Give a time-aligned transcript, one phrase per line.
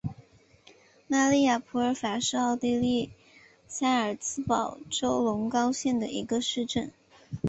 [1.07, 3.11] 玛丽亚普法尔是奥地利
[3.67, 6.91] 萨尔茨堡州隆高县的一个市镇。